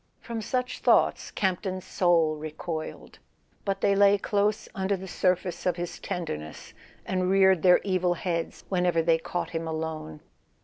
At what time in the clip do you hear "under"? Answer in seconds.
4.73-4.97